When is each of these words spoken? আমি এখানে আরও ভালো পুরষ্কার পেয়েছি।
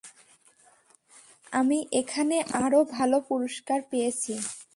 আমি 1.51 1.77
এখানে 2.01 2.37
আরও 2.63 2.79
ভালো 2.95 3.17
পুরষ্কার 3.27 3.79
পেয়েছি। 3.91 4.33